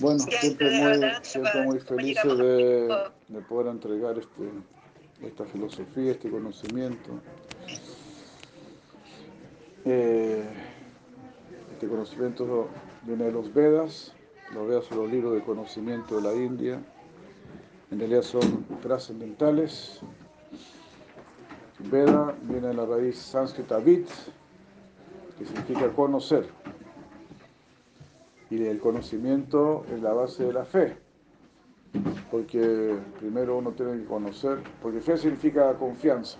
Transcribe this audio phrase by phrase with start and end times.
[0.00, 2.88] Bueno, siempre muy, siempre muy felices de,
[3.28, 4.50] de, poder entregar este,
[5.22, 7.20] esta filosofía, este conocimiento.
[9.84, 10.44] Eh,
[11.72, 12.68] este conocimiento
[13.02, 14.12] viene de los Vedas,
[14.54, 16.80] los Vedas son los libros de conocimiento de la India,
[17.90, 20.00] en realidad son trascendentales.
[21.90, 24.06] Veda viene de la raíz sánscrita vid,
[25.38, 26.46] que significa conocer
[28.50, 30.96] y el conocimiento es la base de la fe.
[32.30, 36.38] Porque primero uno tiene que conocer, porque fe significa confianza.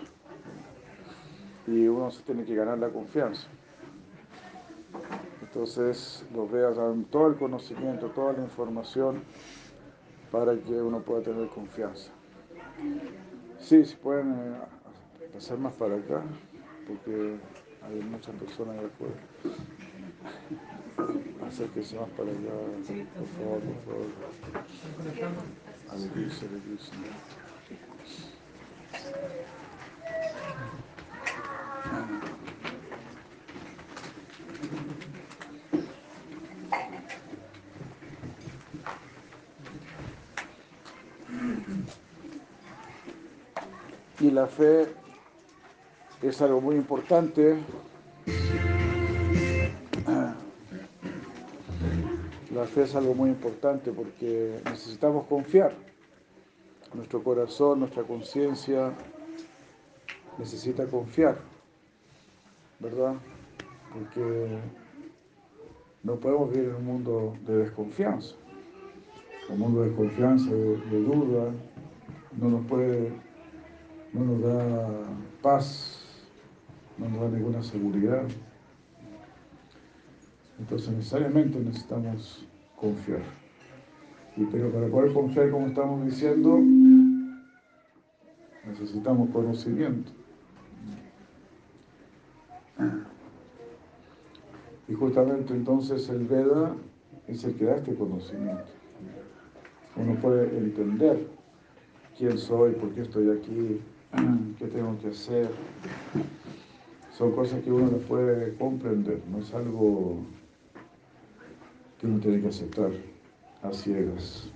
[1.67, 3.49] Y uno se tiene que ganar la confianza.
[5.43, 9.23] Entonces los veas dan todo el conocimiento, toda la información
[10.31, 12.11] para que uno pueda tener confianza.
[13.59, 14.76] Sí, si pueden eh,
[15.33, 16.23] pasar más para acá,
[16.87, 17.37] porque
[17.83, 19.15] hay muchas personas de afuera
[21.47, 22.55] acérquese más para allá,
[23.17, 24.09] por favor, por favor.
[25.91, 26.49] Hare Krishna.
[44.19, 44.89] Y la fe
[46.23, 47.59] es algo muy importante
[52.57, 55.75] La fe es algo muy importante porque necesitamos confiar.
[56.95, 58.95] Nuestro corazón, nuestra conciencia
[60.39, 61.37] necesita confiar,
[62.81, 63.17] ¿verdad?
[63.93, 64.57] Porque
[66.03, 68.35] no podemos vivir en un mundo de desconfianza.
[69.51, 71.51] Un mundo de desconfianza, de, de duda,
[72.41, 73.13] no nos puede,
[74.15, 74.89] no nos da
[75.43, 76.06] paz,
[76.99, 78.25] no nos da ninguna seguridad.
[80.59, 82.47] Entonces necesariamente necesitamos
[82.77, 83.23] confiar.
[84.37, 86.61] Y pero para poder confiar, como estamos diciendo,
[88.67, 90.13] necesitamos conocimiento.
[94.89, 96.77] Y justamente entonces el Veda
[97.27, 98.65] es el que da este conocimiento.
[99.97, 101.27] Uno puede entender
[102.17, 103.81] quién soy, por qué estoy aquí,
[104.59, 105.49] qué tengo que hacer.
[107.17, 110.19] Son cosas que uno no puede comprender, no es algo
[111.99, 112.91] que uno tiene que aceptar
[113.63, 114.51] a ciegas.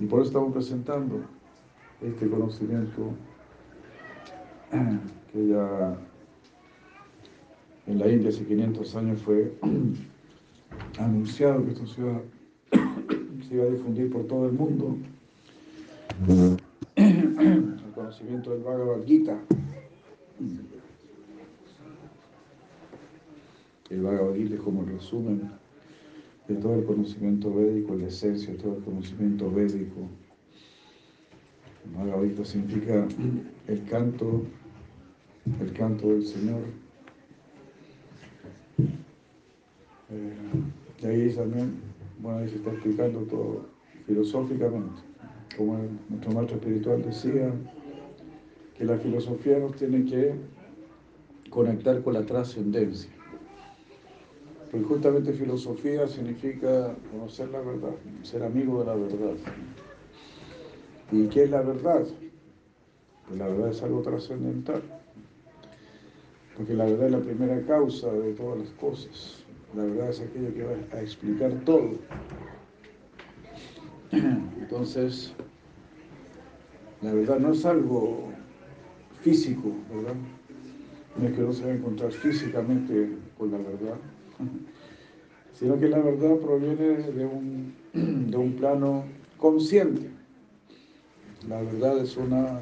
[0.00, 1.20] Y por eso estamos presentando
[2.00, 3.10] este conocimiento
[5.32, 5.98] que ya
[7.86, 9.52] en la India hace 500 años fue
[10.98, 12.22] anunciado que esto se iba,
[13.48, 14.96] se iba a difundir por todo el mundo.
[16.96, 19.38] El conocimiento del Bhagavad Gita.
[23.90, 25.50] El Bhagavad es como el resumen
[26.46, 30.08] de todo el conocimiento védico, la esencia de todo el conocimiento védico.
[31.96, 33.06] Bhagavad significa
[33.66, 34.42] el canto,
[35.60, 36.60] el canto del Señor.
[40.10, 41.74] Eh, y ahí también,
[42.20, 43.66] bueno, ahí se está explicando todo
[44.06, 45.02] filosóficamente,
[45.56, 45.78] como
[46.08, 47.52] nuestro maestro espiritual decía,
[48.76, 50.34] que la filosofía nos tiene que
[51.50, 53.10] conectar con la trascendencia.
[54.70, 59.36] Porque justamente filosofía significa conocer la verdad, ser amigo de la verdad.
[61.10, 62.06] ¿Y qué es la verdad?
[63.26, 64.82] Pues la verdad es algo trascendental.
[66.54, 69.44] Porque la verdad es la primera causa de todas las cosas.
[69.74, 71.92] La verdad es aquello que va a explicar todo.
[74.12, 75.32] Entonces,
[77.00, 78.28] la verdad no es algo
[79.22, 80.14] físico, ¿verdad?
[81.16, 83.96] No es que no se va a encontrar físicamente con la verdad,
[85.52, 87.74] sino que la verdad proviene de un,
[88.30, 89.04] de un plano
[89.36, 90.10] consciente.
[91.48, 92.60] La verdad es una,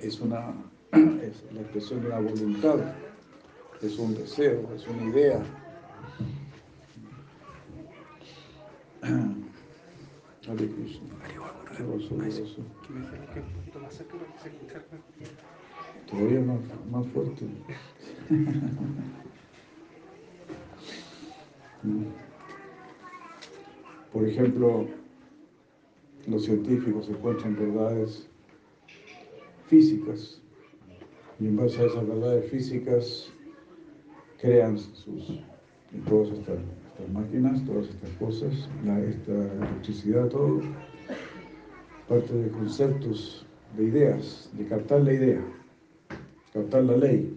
[0.00, 0.54] es una,
[0.92, 2.94] es la expresión de una voluntad,
[3.80, 5.42] es un deseo, es una idea.
[10.48, 11.08] Hare Krishna.
[16.06, 16.58] Todavía más,
[16.90, 17.46] más fuerte.
[24.12, 24.86] Por ejemplo,
[26.26, 28.28] los científicos encuentran verdades
[29.66, 30.40] físicas
[31.40, 33.32] y en base a esas verdades físicas
[34.40, 35.40] crean sus,
[36.08, 36.58] todas estas,
[37.12, 38.68] máquinas, todas estas cosas,
[39.08, 40.60] esta electricidad, todo,
[42.08, 43.46] parte de conceptos
[43.76, 45.40] de ideas, de captar la idea,
[46.52, 47.36] captar la ley.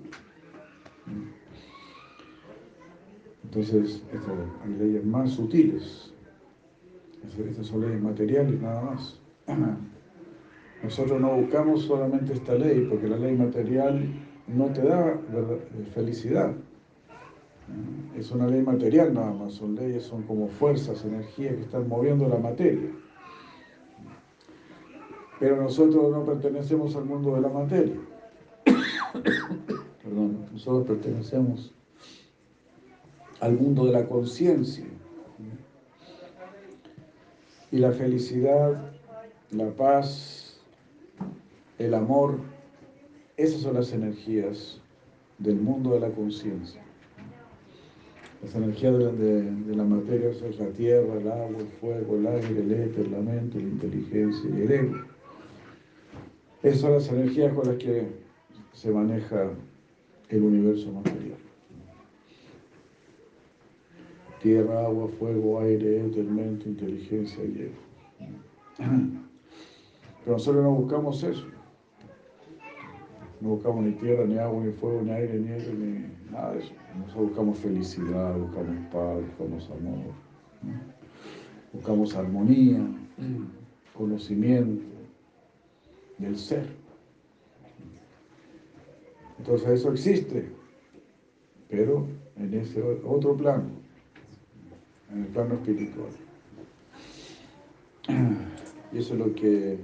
[3.56, 4.34] Entonces, estas
[4.66, 6.12] hay leyes más sutiles.
[7.50, 9.18] Estas son leyes materiales nada más.
[10.84, 14.14] Nosotros no buscamos solamente esta ley, porque la ley material
[14.48, 15.18] no te da
[15.94, 16.54] felicidad.
[18.18, 22.28] Es una ley material nada más, son leyes, son como fuerzas, energías que están moviendo
[22.28, 22.92] la materia.
[25.40, 27.96] Pero nosotros no pertenecemos al mundo de la materia.
[30.04, 31.74] Perdón, nosotros pertenecemos
[33.46, 34.86] al mundo de la conciencia.
[37.72, 38.92] Y la felicidad,
[39.52, 40.60] la paz,
[41.78, 42.40] el amor,
[43.38, 44.82] esas son las energías
[45.38, 46.82] del mundo de la conciencia.
[48.42, 52.72] Las energías de, la materia son la tierra, el agua, el fuego, el aire, el
[52.72, 54.96] éter, la mente, la inteligencia y el ego.
[56.64, 58.08] Esas son las energías con las que
[58.74, 59.52] se maneja
[60.30, 61.45] el universo material.
[64.46, 68.30] Tierra, agua, fuego, aire, éter, mente, inteligencia y ego.
[70.24, 71.48] Pero nosotros no buscamos eso.
[73.42, 76.60] No buscamos ni tierra, ni agua, ni fuego, ni aire, ni éter, ni nada de
[76.60, 76.74] eso.
[76.96, 80.14] Nosotros buscamos felicidad, buscamos paz, buscamos amor,
[81.74, 82.86] buscamos armonía,
[83.98, 84.86] conocimiento
[86.20, 86.68] del ser.
[89.40, 90.48] Entonces eso existe,
[91.68, 92.06] pero
[92.36, 93.85] en ese otro plano,
[95.16, 96.10] en el plano espiritual.
[98.94, 99.78] Y eso es lo que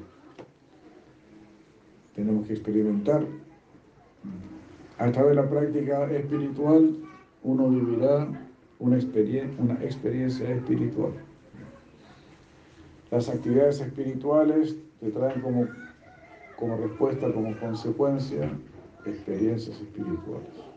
[2.16, 3.26] tenemos que experimentar.
[5.00, 6.96] A través de la práctica espiritual
[7.44, 8.28] uno vivirá
[8.80, 9.00] una,
[9.58, 11.14] una experiencia espiritual.
[13.10, 15.68] Las actividades espirituales te traen como
[16.62, 18.52] como respuesta, como consecuencia,
[19.04, 20.71] experiencias espirituales.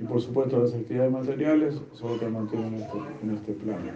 [0.00, 3.92] Y por supuesto las actividades materiales solo te mantienen en este, en este plano.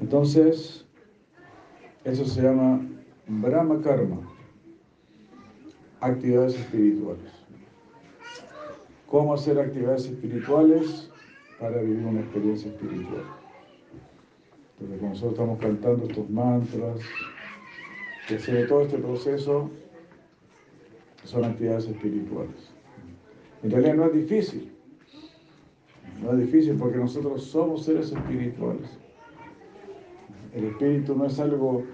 [0.00, 0.84] Entonces,
[2.04, 2.80] eso se llama
[3.26, 4.20] Brahma Karma,
[6.00, 7.32] actividades espirituales.
[9.08, 11.10] ¿Cómo hacer actividades espirituales
[11.58, 13.24] para vivir una experiencia espiritual?
[14.78, 17.00] Porque cuando nosotros estamos cantando estos mantras,
[18.28, 19.70] que de todo este proceso
[21.24, 22.75] son actividades espirituales.
[23.62, 24.72] En realidad no es difícil,
[26.22, 28.88] no es difícil porque nosotros somos seres espirituales.
[30.54, 31.84] El espíritu no es algo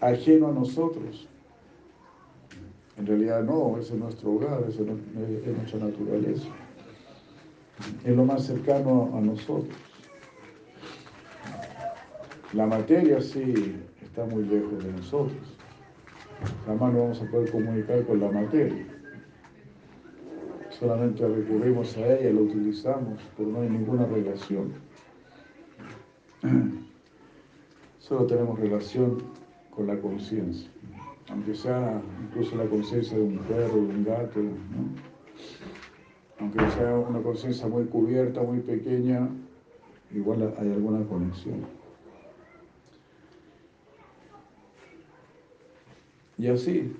[0.00, 1.28] ajeno a nosotros.
[2.96, 6.48] En realidad no, ese es nuestro hogar, esa es nuestra naturaleza.
[8.04, 9.76] Es lo más cercano a nosotros.
[12.54, 15.58] La materia sí está muy lejos de nosotros.
[16.66, 18.97] Jamás no vamos a poder comunicar con la materia.
[20.78, 24.72] Solamente recurrimos a ella, la utilizamos, pero no hay ninguna relación.
[27.98, 29.18] Solo tenemos relación
[29.70, 30.70] con la conciencia,
[31.30, 34.40] aunque sea incluso la conciencia de un perro, de un gato,
[36.38, 39.28] aunque sea una conciencia muy cubierta, muy pequeña,
[40.14, 41.66] igual hay alguna conexión.
[46.38, 46.94] Y así,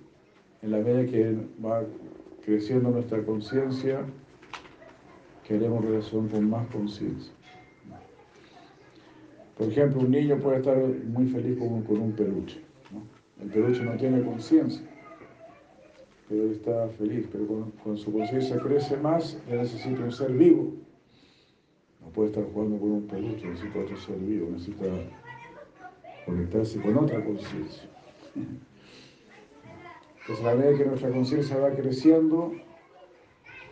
[0.63, 1.85] en la medida que va
[2.49, 4.07] creciendo nuestra conciencia,
[5.47, 7.31] queremos relación con más conciencia.
[9.59, 12.63] Por ejemplo, un niño puede estar muy feliz con, un peluche.
[13.43, 14.81] El peluche no tiene conciencia,
[16.27, 17.29] pero está feliz.
[17.31, 20.73] Pero cuando, su conciencia crece más, él necesita un ser vivo.
[22.01, 24.87] No puede estar jugando con un peluche, necesita otro ser vivo, necesita
[26.25, 27.91] conectarse con otra conciencia.
[30.29, 32.53] Entonces, a medida que nuestra conciencia va creciendo,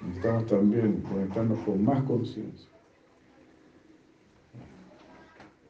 [0.01, 2.71] necesitamos también conectarnos con más conciencia.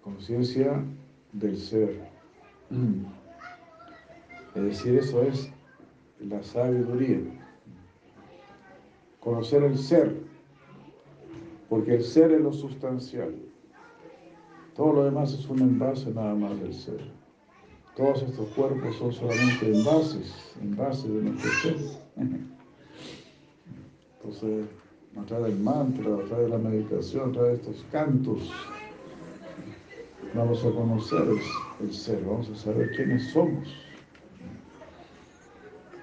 [0.05, 0.85] Conciencia
[1.33, 2.09] del ser.
[4.55, 5.50] Es decir, eso es
[6.21, 7.19] la sabiduría.
[9.19, 10.14] Conocer el ser,
[11.69, 13.35] porque el ser es lo sustancial.
[14.76, 17.16] Todo lo demás es un envase nada más del ser.
[17.97, 21.76] Todos estos cuerpos son solamente envases, envases de nuestro ser.
[24.19, 24.67] Entonces,
[25.19, 28.53] a través del mantra, a través de la meditación, a través de estos cantos,
[30.35, 31.26] vamos a conocer
[31.81, 33.67] el, ser, vamos a saber quiénes somos.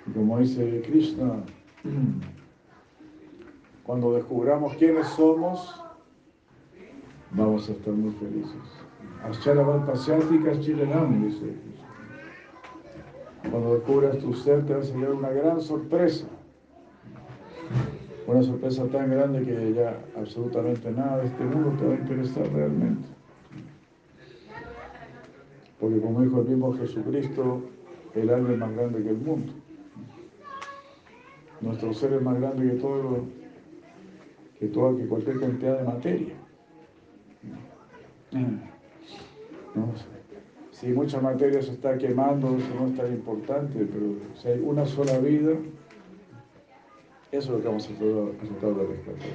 [0.08, 1.44] Y como dice Krishna,
[3.84, 5.80] cuando descubramos quiénes somos,
[7.30, 8.84] vamos a estar muy felices.
[9.24, 11.73] Ascharavat Pasyáticas Chilenam, dice.
[13.54, 16.26] Cuando descubras tu ser te vas a llevar una gran sorpresa.
[18.26, 22.52] Una sorpresa tan grande que ya absolutamente nada de este mundo te va a interesar
[22.52, 23.08] realmente.
[25.80, 27.62] Porque como dijo el mismo Jesucristo,
[28.16, 29.54] el alma es más grande que el mundo.
[31.62, 33.26] Nuestro ser es más grande que todo,
[34.58, 36.34] que toda, que cualquier cantidad de materia.
[40.84, 44.86] Si mucha materia se está quemando, eso no es tan importante, pero si hay una
[44.86, 45.54] sola vida,
[47.32, 49.30] eso es lo que vamos a tratar de rescatar.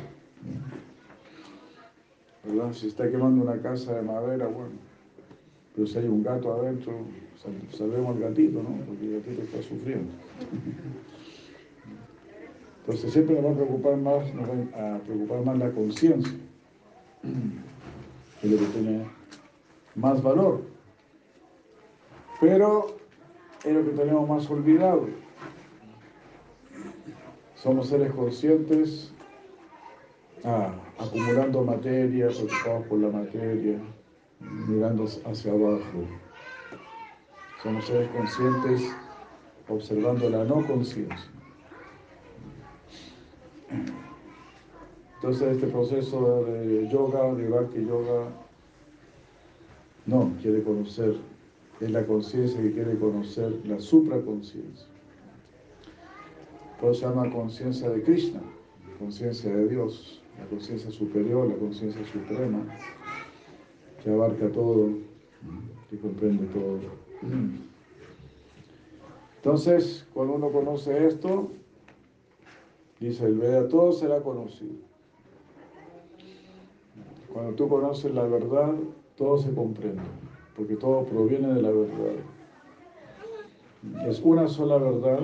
[2.45, 2.73] ¿Verdad?
[2.75, 4.73] Si está quemando una casa de madera, bueno,
[5.75, 6.93] pero si hay un gato adentro,
[7.71, 8.85] salvemos al gatito, ¿no?
[8.85, 10.12] Porque el gatito está sufriendo.
[12.81, 16.38] Entonces siempre nos va a preocupar más, nos va a preocupar más la conciencia,
[18.43, 19.07] que es lo que tiene
[19.95, 20.68] más valor.
[22.40, 22.97] Pero
[23.64, 25.09] es lo que tenemos más olvidado.
[27.57, 29.12] Somos seres conscientes,
[30.45, 33.78] ah, acumulando materia, preocupados por la materia,
[34.40, 36.04] mirando hacia abajo.
[37.62, 38.95] Somos seres conscientes
[39.68, 41.30] observando la no conciencia.
[45.16, 48.28] Entonces este proceso de yoga, de bhakti yoga,
[50.07, 51.16] no, quiere conocer,
[51.81, 54.87] es la conciencia que quiere conocer la supraconciencia.
[56.79, 58.41] Eso se llama conciencia de Krishna,
[58.99, 62.65] conciencia de Dios, la conciencia superior, la conciencia suprema,
[64.03, 64.91] que abarca todo,
[65.91, 66.79] que comprende todo.
[69.37, 71.51] Entonces, cuando uno conoce esto,
[73.01, 74.75] dice el Veda, todo será conocido.
[77.33, 78.75] Cuando tú conoces la verdad,
[79.17, 80.03] todo se comprende,
[80.59, 82.17] porque todo proviene de la verdad.
[84.09, 85.21] Es una sola verdad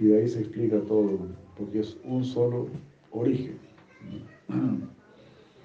[0.00, 2.66] y de ahí se explica todo, porque es un solo
[3.12, 3.56] origen.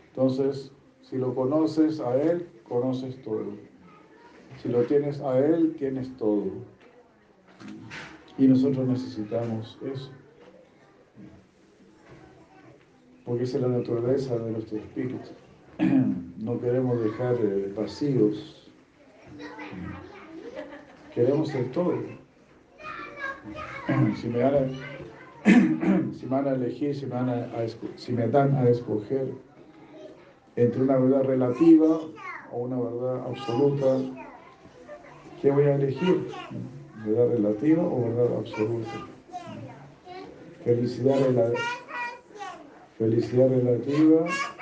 [0.09, 3.45] Entonces, si lo conoces a Él, conoces todo.
[4.61, 6.45] Si lo tienes a Él, tienes todo.
[8.37, 10.11] Y nosotros necesitamos eso.
[13.25, 15.31] Porque esa es la naturaleza de nuestro espíritu.
[16.37, 18.71] No queremos dejar eh, vacíos.
[21.13, 21.95] Queremos ser todo.
[24.15, 24.69] Si me, van
[26.13, 29.27] si me van a elegir, si me, a, si me dan a escoger
[30.57, 32.01] entre una verdad relativa
[32.51, 33.97] o una verdad absoluta,
[35.41, 36.35] ¿qué voy a elegir?
[37.05, 38.97] ¿Verdad relativa o verdad absoluta?
[40.65, 41.61] Felicidad, relativa.
[42.97, 44.56] felicidad relativa.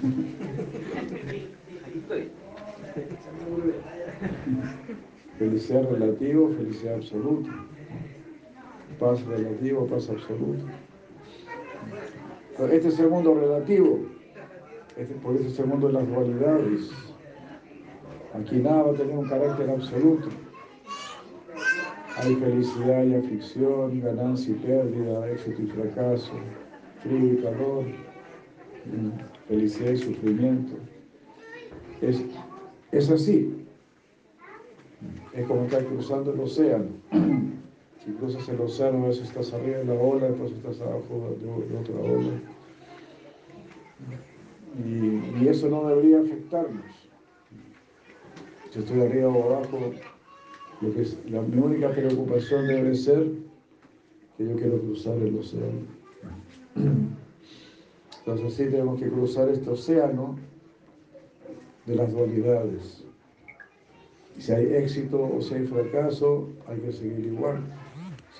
[5.38, 7.50] Felicidad relativa, felicidad absoluta.
[8.98, 10.64] Paz relativo, paz absoluta.
[12.70, 14.00] Este es el mundo relativo,
[14.96, 16.90] este, por eso es el mundo de las dualidades.
[18.34, 20.28] Aquí nada va a tener un carácter absoluto.
[22.18, 26.32] Hay felicidad y aflicción, ganancia y pérdida, éxito y fracaso,
[27.02, 27.86] frío y calor,
[29.48, 30.74] felicidad y sufrimiento.
[32.00, 32.22] Es,
[32.92, 33.60] es así.
[35.34, 36.88] Es como estar cruzando el océano.
[38.04, 41.76] Si cruzas el océano, a veces estás arriba de la ola, después estás abajo de,
[41.76, 42.32] otra ola.
[44.78, 46.84] Y, eso no debería afectarnos.
[48.70, 49.78] Si estoy arriba o abajo,
[50.80, 53.26] lo que la, mi única preocupación debe ser
[54.38, 55.86] que yo quiero cruzar el océano.
[58.30, 60.36] Entonces sí tenemos que cruzar este océano
[61.86, 63.04] de las dualidades.
[64.38, 67.60] Si hay éxito o si hay fracaso, hay que seguir igual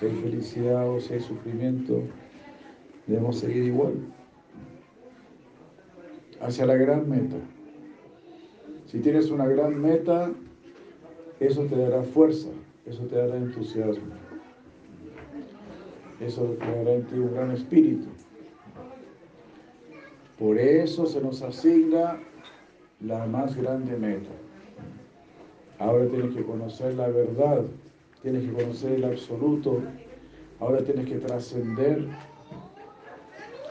[0.01, 2.01] si hay felicidad o si hay sufrimiento,
[3.05, 3.93] debemos seguir igual,
[6.41, 7.35] hacia la gran meta.
[8.87, 10.31] Si tienes una gran meta,
[11.39, 12.49] eso te dará fuerza,
[12.85, 14.13] eso te dará entusiasmo,
[16.19, 18.07] eso te dará en ti un gran espíritu.
[20.41, 22.19] Por eso se nos asigna
[22.99, 24.31] la más grande meta.
[25.79, 27.63] Ahora tienes que conocer la verdad
[28.21, 29.81] tienes que conocer el absoluto,
[30.59, 32.07] ahora tienes que trascender,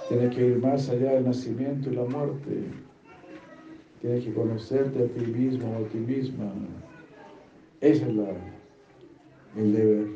[0.09, 2.65] tienes que ir más allá del nacimiento y la muerte,
[4.01, 6.53] tienes que conocerte a ti mismo o a ti misma.
[7.81, 8.31] Ese es la,
[9.57, 10.09] el deber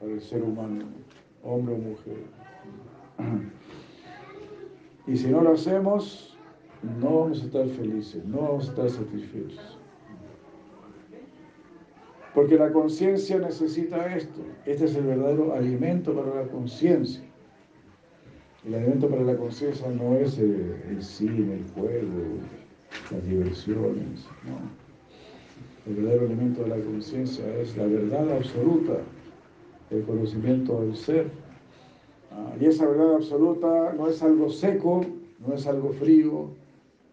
[0.00, 0.86] para el ser humano,
[1.42, 3.53] hombre o mujer.
[5.06, 6.36] Y si no lo hacemos,
[7.00, 9.78] no vamos a estar felices, no vamos a estar satisfechos.
[12.34, 14.40] Porque la conciencia necesita esto.
[14.66, 17.22] Este es el verdadero alimento para la conciencia.
[18.66, 22.38] El alimento para la conciencia no es el, cine, el juego,
[23.10, 24.26] las diversiones.
[24.44, 24.58] No.
[25.86, 28.94] El verdadero alimento de la conciencia es la verdad absoluta,
[29.90, 31.43] el conocimiento del ser.
[32.36, 35.02] Ah, y esa verdad absoluta no es algo seco,
[35.46, 36.48] no es algo frío,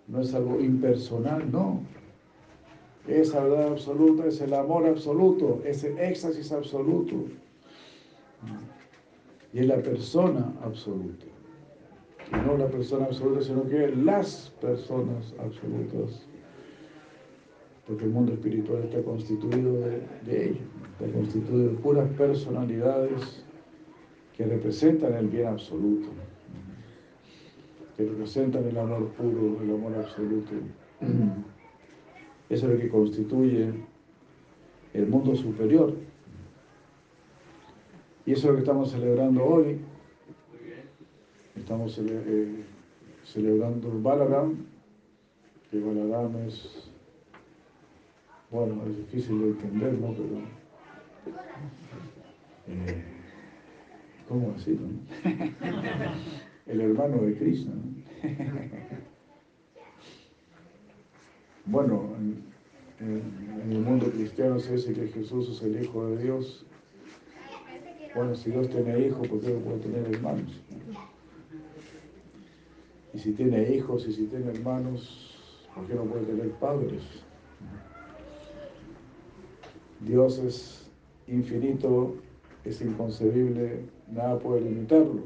[0.07, 1.81] no es algo impersonal, no.
[3.07, 7.15] Esa verdad absoluta es el amor absoluto, es el éxtasis absoluto.
[9.53, 11.25] Y es la persona absoluta.
[12.31, 16.25] Y no la persona absoluta, sino que las personas absolutas.
[17.85, 20.61] Porque el mundo espiritual está constituido de, de ello,
[20.93, 23.40] está constituido de puras personalidades
[24.35, 26.09] que representan el bien absoluto,
[27.95, 30.51] que representan el amor puro, el amor absoluto.
[32.49, 33.71] Eso es lo que constituye
[34.93, 35.93] el mundo superior.
[38.25, 39.79] Y eso es lo que estamos celebrando hoy.
[41.55, 42.63] Estamos eh,
[43.23, 44.65] celebrando Balaram,
[45.69, 46.89] que Balaram es,
[48.49, 50.13] bueno, es difícil de entender, ¿no?
[50.13, 50.39] Pero,
[52.67, 53.20] eh,
[54.31, 54.79] ¿cómo así?
[56.65, 57.73] El hermano de ¿no?
[61.65, 62.15] Bueno,
[62.99, 66.65] en, el mundo cristiano se dice que Jesús es el Hijo de Dios.
[68.15, 70.61] Bueno, si Dios tiene hijos, ¿por qué no puede tener hermanos?
[73.13, 77.03] Y si tiene hijos y si tiene hermanos, ¿por qué no puede tener padres?
[79.99, 80.89] Dios es
[81.27, 82.15] infinito,
[82.65, 85.23] es inconcebible, nada puede limitarlo.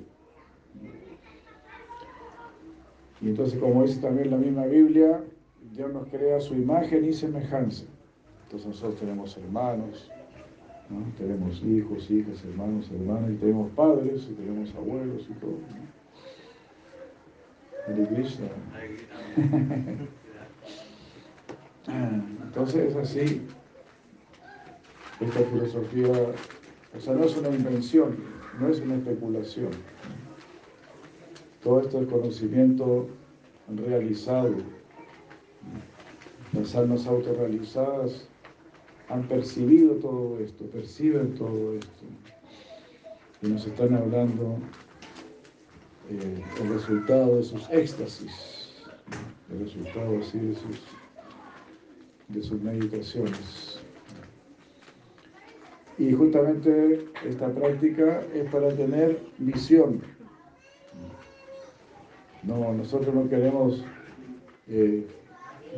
[3.22, 5.24] Y entonces, como dice también la misma Biblia,
[5.72, 7.86] Dios nos crea su imagen y semejanza.
[8.44, 10.12] Entonces nosotros tenemos hermanos,
[11.18, 15.52] tenemos hijos, hijas, hermanos, hermanas, y tenemos padres, y tenemos abuelos y todo.
[15.52, 15.96] ¿no?
[18.10, 18.48] Krishna.
[22.44, 23.42] Entonces es así.
[25.20, 26.34] Esta filosofía,
[26.98, 28.18] o sea, no es una invención,
[28.60, 29.72] no es una especulación.
[31.64, 33.08] Todo esto es conocimiento
[33.68, 34.56] realizado
[36.56, 38.28] las almas autorrealizadas
[39.10, 42.06] han percibido todo esto, perciben todo esto.
[43.42, 44.58] Y nos están hablando
[46.10, 48.74] eh, el resultado de sus éxtasis,
[49.52, 50.82] el resultado así de sus,
[52.30, 53.75] de sus meditaciones.
[55.98, 60.02] Y justamente esta práctica es para tener visión.
[62.44, 63.84] No, nosotros no queremos
[64.68, 65.08] eh,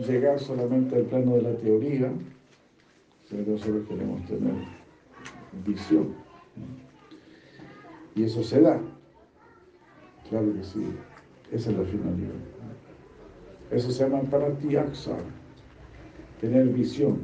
[0.07, 2.11] llegar solamente al plano de la teoría,
[3.29, 4.53] sino que nosotros queremos tener
[5.65, 6.15] visión.
[8.15, 8.81] Y eso se da.
[10.29, 10.83] Claro que sí.
[11.51, 12.33] Esa es la finalidad.
[13.71, 15.17] Eso se llama pratiyaksa,
[16.41, 17.19] tener visión.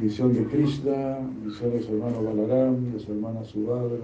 [0.00, 3.98] Visión de Krishna, visión de su hermano Balaram, de su hermana Subhadra,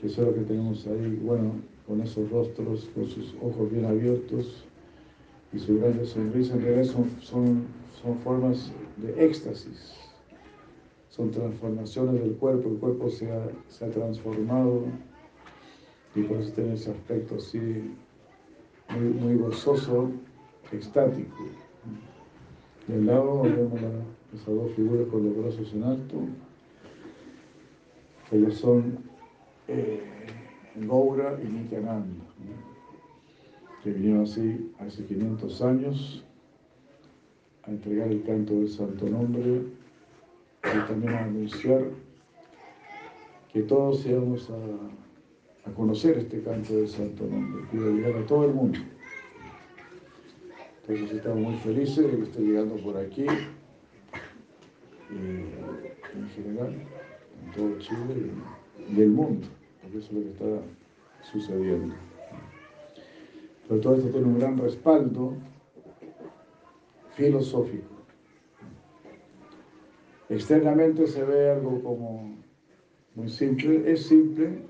[0.00, 1.20] que es lo que tenemos ahí.
[1.22, 1.52] Bueno,
[1.86, 4.64] con esos rostros, con sus ojos bien abiertos
[5.52, 9.94] y su grande sonrisa, en realidad son, son, formas de éxtasis,
[11.08, 14.82] son transformaciones del cuerpo, el cuerpo se ha, se ha transformado
[16.16, 17.94] y por eso tiene ese aspecto así
[18.88, 20.10] muy, muy gozoso,
[20.72, 21.44] extático.
[22.88, 23.80] Del lado vemos
[24.34, 26.16] esas dos figuras con los brazos en alto,
[28.32, 28.98] ellos son
[29.68, 30.02] eh,
[30.74, 32.24] y Nityananda,
[33.84, 36.24] que vinieron así hace 500 años
[37.64, 39.62] a entregar el canto del Santo Nombre
[40.64, 41.84] y también a anunciar
[43.52, 48.22] que todos íbamos a, a conocer este canto del Santo Nombre, que iba a llegar
[48.22, 48.78] a todo el mundo.
[50.82, 53.26] Entonces estamos muy felices de que esté llegando por aquí,
[55.10, 58.30] eh, en general, en todo Chile
[58.88, 59.46] y el mundo
[59.98, 60.62] eso es lo que está
[61.30, 61.94] sucediendo.
[63.68, 65.34] Pero todo esto tiene un gran respaldo
[67.14, 67.88] filosófico.
[70.28, 72.36] Externamente se ve algo como
[73.14, 74.62] muy simple, es simple,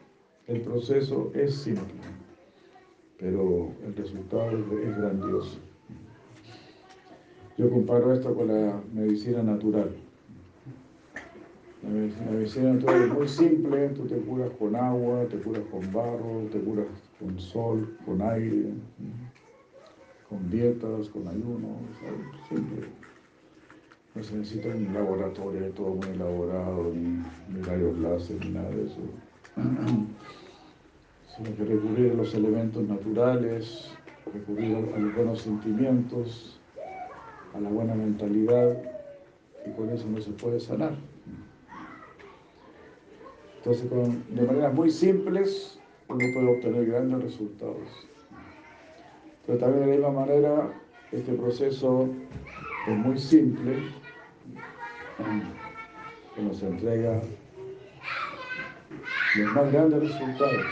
[0.48, 2.00] el proceso es simple,
[3.18, 5.71] pero el resultado es grandioso.
[7.58, 9.90] Yo comparo esto con la medicina natural.
[11.82, 16.48] La medicina natural es muy simple, tú te curas con agua, te curas con barro,
[16.50, 16.86] te curas
[17.18, 18.72] con sol, con aire,
[20.28, 21.76] con dietas, con ayuno,
[22.48, 22.88] siempre.
[24.14, 29.00] No se necesita un laboratorio todo muy elaborado, ni, rayos láser, ni nada de eso.
[31.36, 33.90] Sino que recurrir a los elementos naturales,
[34.32, 36.61] recurrir a los buenos sentimientos,
[37.54, 38.76] a la buena mentalidad,
[39.66, 40.94] y con eso no se puede sanar.
[43.58, 48.08] Entonces, de maneras muy simples, uno puede obtener grandes resultados.
[49.46, 50.72] Pero también de la misma manera,
[51.12, 52.08] este proceso
[52.88, 53.76] es muy simple,
[56.34, 57.20] que nos entrega
[59.36, 60.66] los más grandes resultados,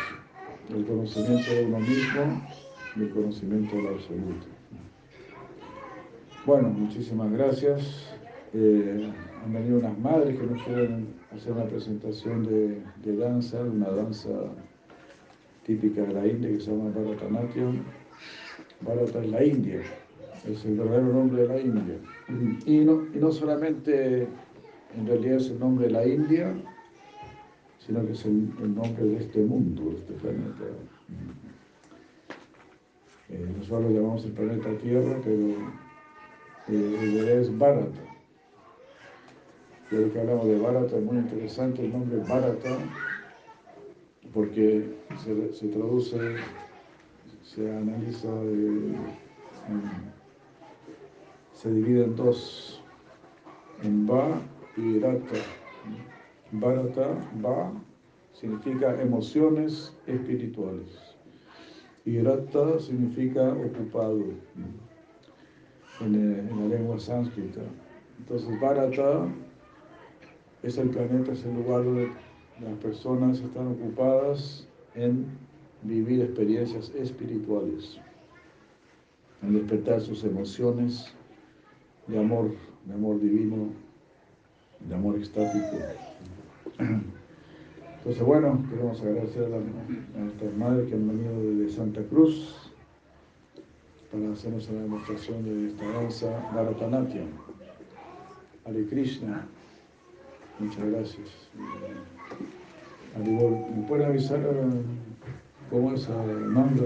[0.71, 2.43] el conocimiento de uno mismo
[2.97, 4.60] y el conocimiento del absoluto.
[6.47, 8.15] Bueno, muchísimas gracias.
[8.55, 9.13] Eh,
[9.45, 14.31] han venido unas madres que nos quieren hacer una presentación de, de danza, una danza
[15.67, 17.83] típica de la India que se llama Bharatanatyam.
[18.81, 19.83] Bharata es la India,
[20.49, 21.97] es el verdadero nombre de la India.
[22.65, 24.27] Y no, y no solamente
[24.97, 26.55] en realidad es el nombre de la India,
[27.87, 30.65] sino que es el, nombre de este mundo, de este planeta.
[33.29, 35.90] Eh, nosotros lo llamamos el planeta Tierra, pero
[36.73, 38.01] es Bharata.
[39.91, 42.79] Y ahora que hablamos de Bharata, es muy interesante el nombre Bharata,
[44.33, 46.37] porque se, traduce,
[47.43, 48.95] se analiza, eh,
[51.53, 52.83] se divide en dos,
[53.83, 54.41] en Va
[54.77, 55.37] y Rata.
[56.53, 57.09] Bharata,
[57.45, 57.73] Va,
[58.33, 61.17] significa emociones espirituales.
[62.05, 64.25] Y Rata significa ocupado
[66.01, 67.61] en, la lengua sánscrita.
[68.19, 69.29] Entonces, Bharata
[70.63, 72.11] es el planeta, es el lugar donde
[72.61, 75.27] las personas están ocupadas en
[75.83, 77.99] vivir experiencias espirituales,
[79.43, 81.15] en despertar sus emociones
[82.07, 82.53] de amor,
[82.87, 83.69] de amor divino,
[84.81, 85.77] de amor estático.
[87.99, 92.70] Entonces, bueno, queremos agradecer a, nuestras madres que han venido desde Santa Cruz
[94.11, 97.29] para hacernos una demostración de esta danza Bharatanatyam.
[98.65, 99.47] Hare Krishna.
[100.59, 101.29] Muchas gracias.
[103.17, 104.83] ¿me puede avisar eh,
[105.71, 106.85] cómo es Amanda?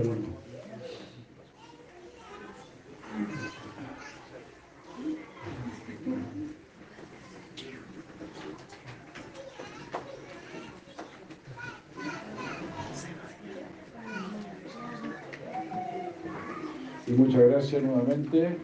[17.06, 18.56] Y muchas gracias nuevamente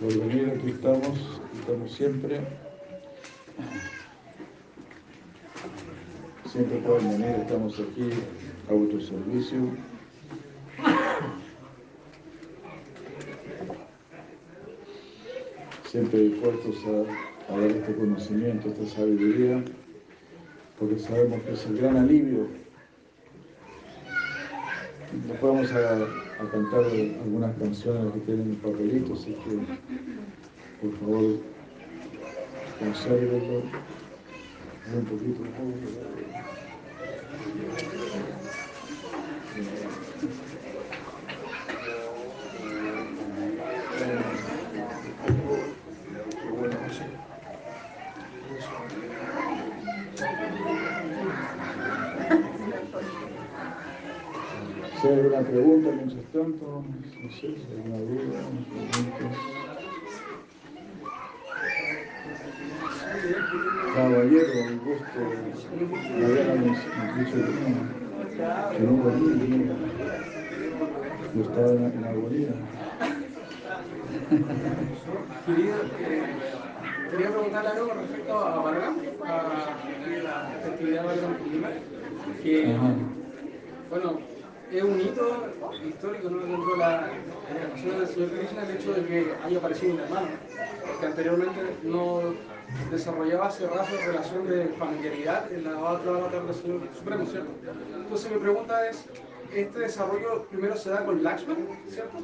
[0.00, 2.40] por venir, aquí estamos, estamos siempre.
[6.50, 8.10] Siempre pueden venir, estamos aquí
[8.68, 9.58] a vuestro servicio.
[15.88, 19.62] Siempre dispuestos a, dar este conocimiento, esta sabiduría,
[20.80, 22.48] porque sabemos que es el gran alivio.
[25.28, 26.84] Después vamos a, cantar
[27.22, 29.58] algunas canciones que tienen el papelito, así que
[30.80, 31.38] por favor,
[32.78, 33.62] consérvenlo
[34.94, 35.40] un poquito.
[55.06, 58.40] Si hay alguna pregunta mientras tanto, no sé si hay alguna duda,
[63.94, 65.20] Caballero, un gusto.
[65.78, 67.36] Nos, nos dicho
[68.72, 69.74] que no venía,
[71.34, 72.52] no estaba en, agonía.
[75.46, 76.22] Quería, eh,
[77.12, 79.32] quería preguntarle algo con respecto a Amargam, a
[80.24, 81.36] la festividad de Amargam
[82.42, 82.76] que,
[83.88, 84.35] bueno,
[84.72, 85.46] es un hito
[85.86, 86.38] histórico ¿no?
[86.38, 87.08] dentro de la
[87.50, 90.28] encarnación del Señor Krishna el hecho de que haya aparecido un hermano,
[91.00, 92.20] que anteriormente no
[92.90, 97.50] desarrollaba rasgo de relación de familiaridad en la otra avatar del Señor Supremo, ¿cierto?
[97.96, 99.04] Entonces mi pregunta es,
[99.54, 102.18] este desarrollo primero se da con Lakshman, ¿cierto?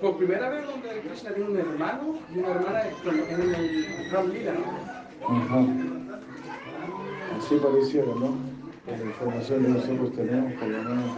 [0.00, 4.52] Por primera vez donde Krishna tiene un hermano y una hermana en el Ram Lila,
[4.52, 5.36] ¿no?
[5.36, 5.66] Ajá.
[7.38, 8.53] Así pareciera, ¿no?
[8.86, 11.16] La información que nosotros tenemos, por lo menos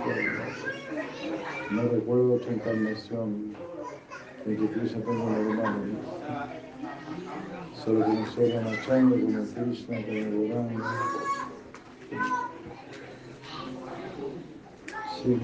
[1.70, 3.56] no recuerdo otra encarnación
[4.44, 5.82] de que Krishna tenga un hermano.
[7.84, 10.84] Solo que nosotros marchando como Krishna, como Goranga.
[15.22, 15.38] Sí.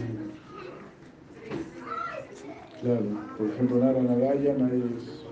[2.82, 3.04] Claro,
[3.37, 5.24] por ejemplo, Nara Narayan es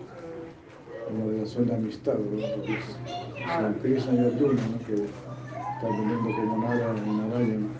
[1.12, 2.62] una relación de amistad, ¿no?
[2.64, 2.84] que es
[3.46, 4.86] San Krishna y Arjuna, ¿no?
[4.86, 5.29] que
[5.80, 7.70] está teniendo como Nara Narayan.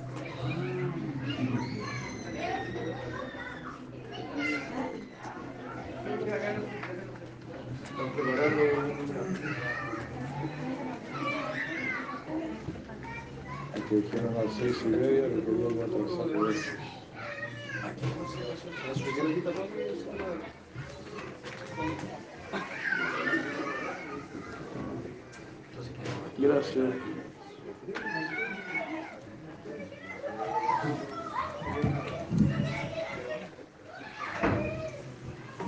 [13.88, 15.28] que dijeron a las seis y media.
[26.38, 27.19] Gracias.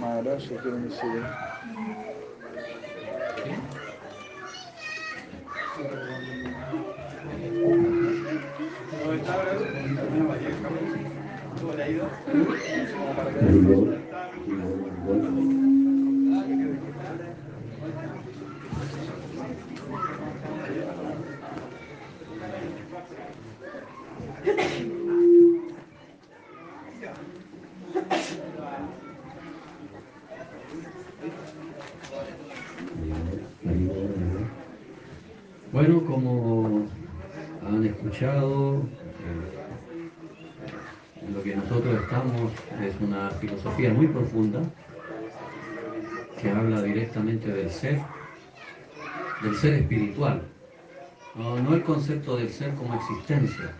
[0.00, 1.22] Maharaj, quieren decir.
[35.72, 36.86] Bueno, como
[37.66, 38.82] han escuchado,
[41.32, 44.62] lo que nosotros estamos es una filosofía muy profunda
[46.40, 48.00] que habla directamente del ser,
[49.42, 50.42] del ser espiritual.
[51.34, 53.72] No, el concepto del ser como existencia,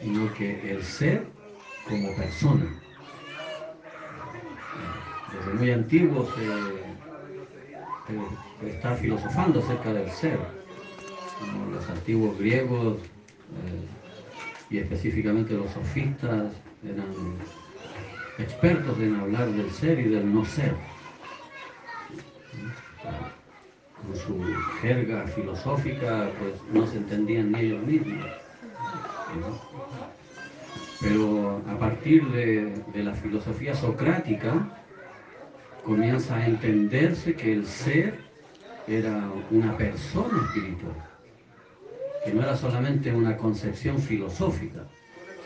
[0.00, 1.26] sino que el ser
[1.88, 2.66] como persona.
[5.32, 6.44] Desde muy antiguo se,
[8.68, 10.38] está filosofando acerca del ser.
[11.72, 13.88] los antiguos griegos eh,
[14.70, 16.52] y específicamente los sofistas
[16.84, 17.04] eran
[18.38, 20.74] expertos en hablar del ser y del no ser.
[24.02, 24.42] Con su
[24.80, 28.26] jerga filosófica, pues no se entendían ni ellos mismos.
[31.00, 34.68] Pero a partir de, de la filosofía socrática,
[35.84, 38.18] comienza a entenderse que el ser
[38.86, 41.14] era una persona espiritual
[42.24, 44.80] que no era solamente una concepción filosófica,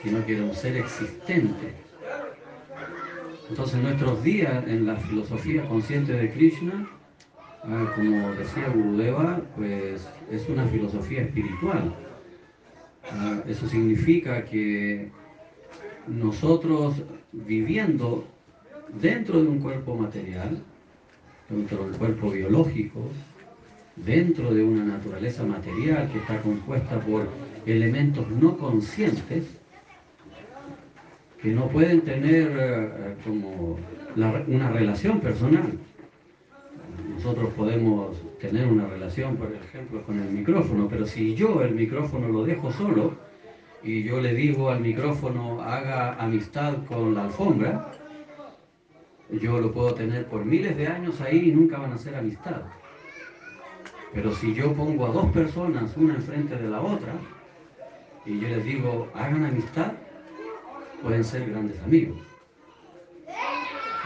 [0.03, 1.75] sino que era un ser existente.
[3.49, 6.87] Entonces en nuestros días, en la filosofía consciente de Krishna,
[7.63, 11.95] como decía Gurudeva, pues es una filosofía espiritual.
[13.47, 15.11] Eso significa que
[16.07, 18.25] nosotros viviendo
[19.01, 20.63] dentro de un cuerpo material,
[21.49, 23.09] dentro del cuerpo biológico,
[23.97, 27.29] dentro de una naturaleza material que está compuesta por
[27.67, 29.58] elementos no conscientes,
[31.41, 33.79] que no pueden tener eh, como
[34.17, 35.79] una relación personal.
[37.15, 42.29] Nosotros podemos tener una relación, por ejemplo, con el micrófono, pero si yo el micrófono
[42.29, 43.15] lo dejo solo
[43.83, 47.93] y yo le digo al micrófono haga amistad con la alfombra,
[49.31, 52.63] yo lo puedo tener por miles de años ahí y nunca van a ser amistad.
[54.15, 57.13] Pero si yo pongo a dos personas una enfrente de la otra
[58.25, 59.93] y yo les digo, hagan amistad,
[61.03, 62.19] pueden ser grandes amigos.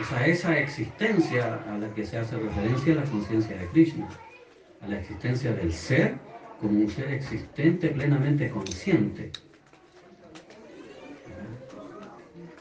[0.01, 4.09] O sea, esa existencia a la que se hace referencia la conciencia de Krishna,
[4.81, 6.17] a la existencia del ser
[6.61, 9.31] como un ser existente plenamente consciente.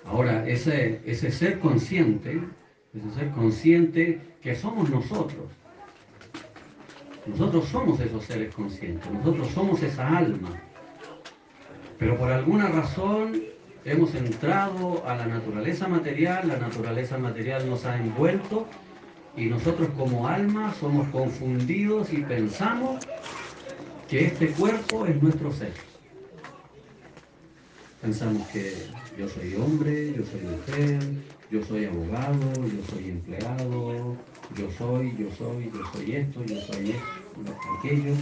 [0.06, 2.41] Ahora, ese, ese ser consciente,
[2.94, 5.46] ese ser consciente que somos nosotros,
[7.26, 10.50] nosotros somos esos seres conscientes, nosotros somos esa alma.
[11.98, 13.41] Pero por alguna razón
[13.86, 18.67] hemos entrado a la naturaleza material, la naturaleza material nos ha envuelto
[19.36, 23.06] y nosotros como alma somos confundidos y pensamos
[24.10, 25.74] que este cuerpo es nuestro ser.
[28.02, 28.74] Pensamos que
[29.17, 31.00] yo soy hombre, yo soy mujer,
[31.52, 34.17] yo soy abogado, yo soy empleado,
[34.58, 38.13] yo soy, yo soy, yo soy esto, yo soy esto, aquello.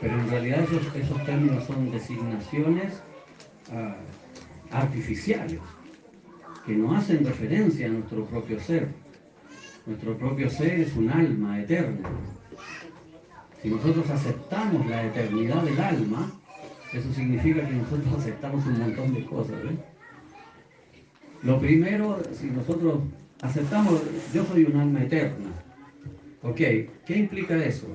[0.00, 3.02] Pero en realidad esos, términos son designaciones
[3.72, 3.96] ah,
[4.70, 5.60] artificiales,
[6.66, 8.88] que no hacen referencia a nuestro propio ser.
[9.86, 12.08] Nuestro propio ser es un alma eterna.
[13.62, 16.30] Si nosotros aceptamos la eternidad del alma,
[16.92, 19.56] eso significa que nosotros aceptamos un montón de cosas.
[21.42, 23.00] Lo primero, si nosotros
[23.42, 24.02] aceptamos,
[24.34, 25.50] yo soy un alma eterna.
[26.42, 27.86] Ok, ¿qué implica eso?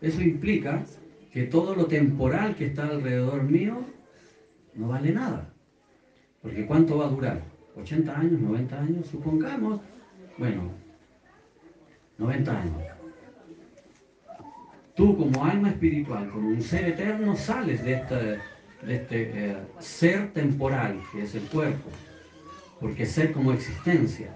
[0.00, 0.84] Eso implica
[1.32, 3.84] que todo lo temporal que está alrededor mío
[4.74, 5.52] no vale nada.
[6.42, 7.42] Porque ¿cuánto va a durar?
[7.76, 8.40] ¿80 años?
[8.40, 9.06] ¿90 años?
[9.08, 9.80] Supongamos,
[10.38, 10.70] bueno,
[12.18, 12.82] 90 años.
[14.94, 20.32] Tú como alma espiritual, como un ser eterno, sales de este, de este eh, ser
[20.32, 21.88] temporal que es el cuerpo,
[22.80, 24.34] porque ser como existencia.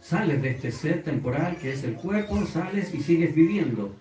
[0.00, 3.94] Sales de este ser temporal que es el cuerpo, sales y sigues viviendo.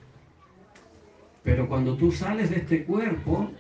[1.44, 3.52] Pero cuando tú sales de este cuerpo,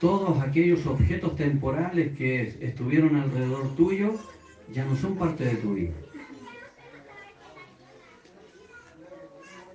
[0.00, 4.14] todos aquellos objetos temporales que estuvieron alrededor tuyo
[4.72, 5.94] ya no son parte de tu vida.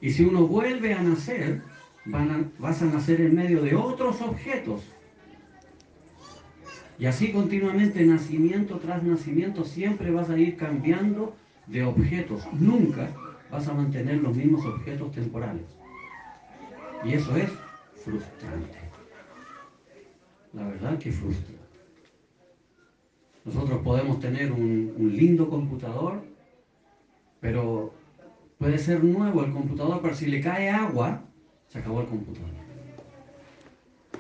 [0.02, 1.62] Y si uno vuelve a nacer,
[2.60, 4.82] vas a nacer en medio de otros objetos.
[7.00, 11.36] Y así continuamente, nacimiento tras nacimiento, siempre vas a ir cambiando
[11.68, 12.46] de objetos.
[12.54, 13.10] Nunca
[13.50, 15.66] vas a mantener los mismos objetos temporales.
[17.04, 17.50] Y eso es
[18.04, 18.93] frustrante.
[20.54, 21.56] La verdad que frustra.
[23.44, 26.24] Nosotros podemos tener un, lindo computador,
[27.40, 27.94] pero
[28.58, 31.24] puede ser nuevo el computador, pero si le cae agua,
[31.68, 32.50] se acabó el computador.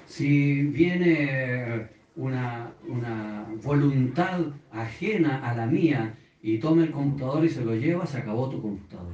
[0.07, 4.41] Si viene una, una voluntad
[4.71, 8.61] ajena a la mía y toma el computador y se lo lleva, se acabó tu
[8.61, 9.13] computador.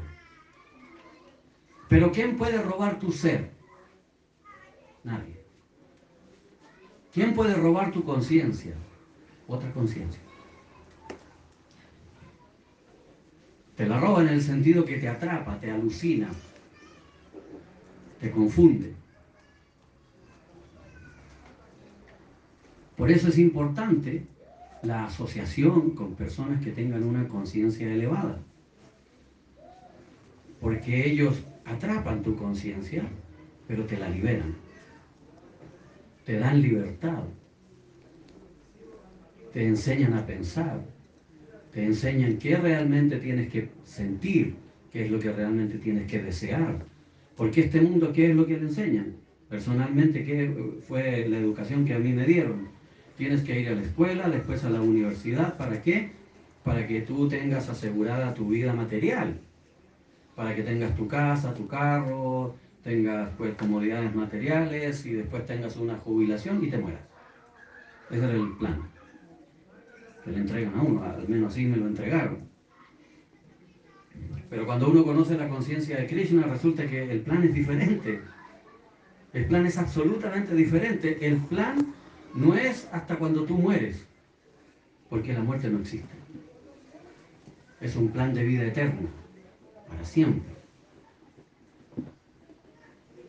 [1.89, 3.51] Pero ¿quién puede robar tu ser?
[5.03, 5.38] Nadie.
[7.13, 8.73] ¿Quién puede robar tu conciencia?
[9.47, 10.21] Otra conciencia.
[13.75, 16.29] Te la roba en el sentido que te atrapa, te alucina,
[18.19, 18.93] te confunde.
[22.97, 24.27] Por eso es importante
[24.83, 28.39] la asociación con personas que tengan una conciencia elevada.
[30.59, 33.03] Porque ellos atrapan tu conciencia,
[33.67, 34.53] pero te la liberan.
[36.29, 37.23] Te dan libertad.
[39.51, 40.79] Te enseñan a pensar.
[41.73, 44.53] Te enseñan qué realmente tienes que sentir,
[44.91, 46.85] qué es lo que realmente tienes que desear.
[47.35, 49.15] Porque este mundo, ¿qué es lo que le enseñan?
[49.49, 50.55] Personalmente, ¿qué
[50.87, 52.67] fue la educación que a mí me dieron?
[53.17, 55.57] Tienes que ir a la escuela, después a la universidad.
[55.57, 56.11] ¿Para qué?
[56.63, 59.39] Para que tú tengas asegurada tu vida material.
[60.35, 65.97] Para que tengas tu casa, tu carro, tengas pues comodidades materiales y después tengas una
[65.97, 67.01] jubilación y te mueras.
[68.09, 68.81] Ese era el plan.
[70.23, 72.49] Que le entregan a uno, al menos así me lo entregaron.
[74.49, 78.21] Pero cuando uno conoce la conciencia de Krishna, resulta que el plan es diferente.
[79.31, 81.25] El plan es absolutamente diferente.
[81.25, 81.93] El plan
[82.33, 84.05] no es hasta cuando tú mueres,
[85.09, 86.13] porque la muerte no existe.
[87.79, 89.07] Es un plan de vida eterna,
[89.87, 90.58] para siempre.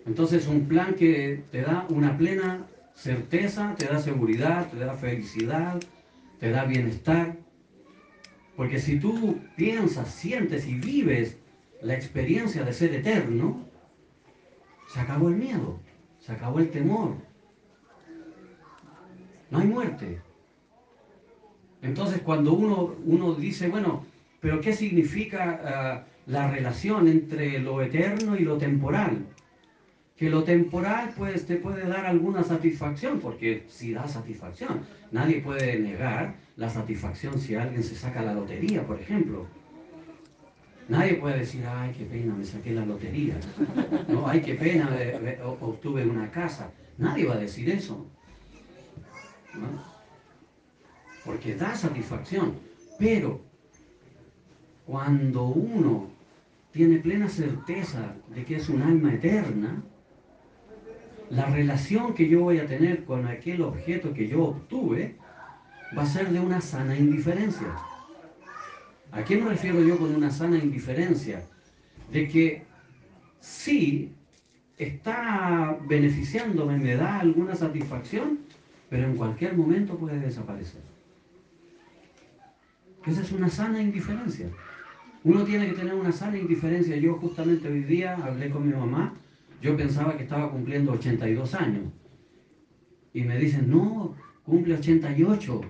[0.06, 5.80] Entonces un plan que te da una plena certeza, te da seguridad, te da felicidad,
[6.38, 7.36] te da bienestar.
[8.56, 11.38] Porque si tú piensas, sientes y vives
[11.82, 13.66] la experiencia de ser eterno,
[14.88, 15.80] se acabó el miedo,
[16.18, 17.14] se acabó el temor,
[19.50, 20.20] no hay muerte.
[21.82, 24.04] Entonces cuando uno, uno dice, bueno,
[24.40, 29.26] pero ¿qué significa ah, la relación entre lo eterno y lo temporal?
[30.20, 34.80] Que lo temporal pues te puede dar alguna satisfacción, porque si da satisfacción.
[35.10, 39.46] Nadie puede negar la satisfacción si alguien se saca la lotería, por ejemplo.
[40.90, 43.40] Nadie puede decir, ay, qué pena, me saqué la lotería.
[44.08, 44.90] No, ay, qué pena,
[45.42, 46.70] obtuve una casa.
[46.98, 48.06] Nadie va a decir eso.
[51.24, 52.56] Porque da satisfacción.
[52.98, 53.40] Pero
[54.84, 56.10] cuando uno
[56.72, 59.82] tiene plena certeza de que es un alma eterna,
[61.30, 65.14] la relación que yo voy a tener con aquel objeto que yo obtuve
[65.96, 67.68] va a ser de una sana indiferencia.
[69.12, 71.42] ¿A qué me refiero yo con una sana indiferencia?
[72.12, 72.64] De que
[73.38, 74.12] sí
[74.78, 78.40] está beneficiándome, me da alguna satisfacción,
[78.88, 80.82] pero en cualquier momento puede desaparecer.
[83.06, 84.48] Esa es una sana indiferencia.
[85.22, 86.96] Uno tiene que tener una sana indiferencia.
[86.96, 89.14] Yo justamente hoy día hablé con mi mamá,
[89.60, 91.84] yo pensaba que estaba cumpliendo 82 años.
[93.12, 95.60] Y me dicen, no, cumple 88.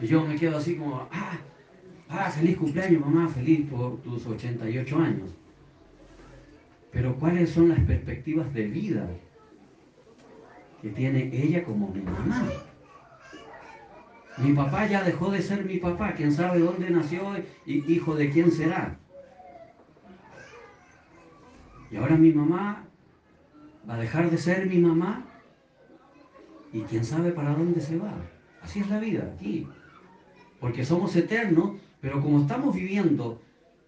[0.00, 1.38] Y yo me quedo así como, ah,
[2.08, 5.30] ah, feliz cumpleaños mamá, feliz por tus 88 años.
[6.90, 9.08] Pero ¿cuáles son las perspectivas de vida
[10.84, 12.46] que tiene ella como mi mamá.
[14.36, 17.22] Mi papá ya dejó de ser mi papá, quién sabe dónde nació
[17.64, 18.98] y hijo de quién será.
[21.94, 22.84] Y ahora mi mamá
[23.88, 25.24] va a dejar de ser mi mamá.
[26.72, 28.12] y quién sabe para dónde se va.
[28.60, 29.68] Así es la vida aquí.
[30.58, 33.40] Porque somos eternos, pero como estamos viviendo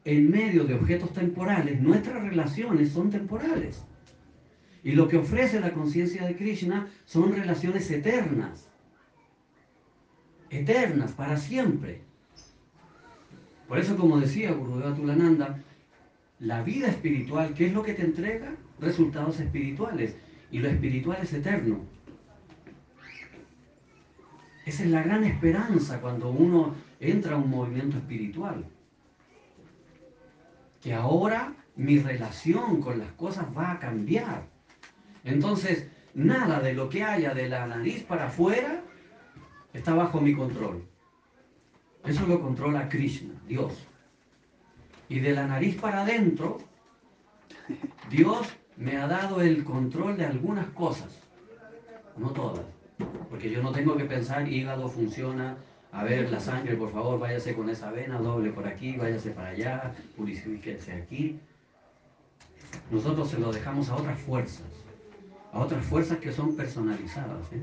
[0.04, 3.82] en medio de objetos temporales, nuestras relaciones son temporales.
[4.84, 8.68] Y lo que ofrece la conciencia de Krishna son relaciones eternas.
[10.48, 12.02] Eternas, para siempre.
[13.66, 15.60] Por eso, como decía Gurudeva Tulananda,
[16.38, 18.54] la vida espiritual, ¿qué es lo que te entrega?
[18.78, 20.16] Resultados espirituales.
[20.50, 21.80] Y lo espiritual es eterno.
[24.64, 28.64] Esa es la gran esperanza cuando uno entra a un movimiento espiritual.
[30.82, 34.46] Que ahora mi relación con las cosas va a cambiar.
[35.24, 38.82] Entonces, nada de lo que haya de la nariz para afuera
[39.72, 40.84] está bajo mi control.
[42.04, 43.86] Eso lo controla Krishna, Dios.
[45.08, 46.58] Y de la nariz para adentro,
[48.10, 51.18] Dios me ha dado el control de algunas cosas,
[52.16, 52.64] no todas.
[53.30, 55.56] Porque yo no tengo que pensar, hígado funciona,
[55.92, 59.48] a ver, la sangre, por favor, váyase con esa vena, doble por aquí, váyase para
[59.48, 61.38] allá, purifíquese aquí.
[62.90, 64.66] Nosotros se lo dejamos a otras fuerzas,
[65.52, 67.52] a otras fuerzas que son personalizadas.
[67.52, 67.62] ¿eh?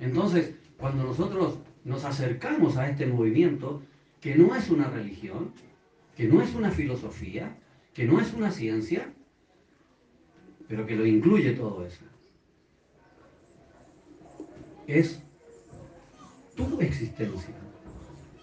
[0.00, 3.82] Entonces, cuando nosotros nos acercamos a este movimiento,
[4.20, 5.52] que no es una religión,
[6.16, 7.56] que no es una filosofía,
[7.94, 9.12] que no es una ciencia,
[10.68, 12.04] pero que lo incluye todo eso.
[14.86, 15.22] Es
[16.54, 17.54] tu existencia,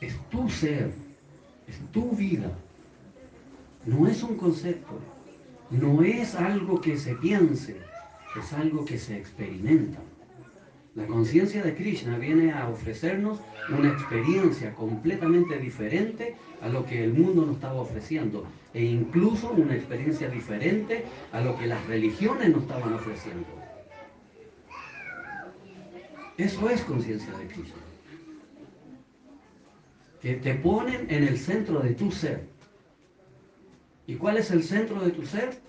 [0.01, 0.91] es tu ser,
[1.67, 2.51] es tu vida.
[3.85, 4.99] No es un concepto,
[5.71, 7.77] no es algo que se piense,
[8.39, 9.99] es algo que se experimenta.
[10.95, 13.39] La conciencia de Krishna viene a ofrecernos
[13.75, 19.75] una experiencia completamente diferente a lo que el mundo nos estaba ofreciendo e incluso una
[19.75, 23.47] experiencia diferente a lo que las religiones nos estaban ofreciendo.
[26.37, 27.81] Eso es conciencia de Krishna.
[30.21, 32.45] Que te ponen en el centro de tu ser.
[34.05, 35.59] ¿Y cuál es el centro de tu ser?